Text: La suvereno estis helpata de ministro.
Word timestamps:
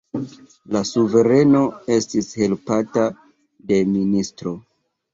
La 0.75 0.81
suvereno 0.91 1.61
estis 1.97 2.33
helpata 2.41 3.07
de 3.13 3.83
ministro. 3.95 4.61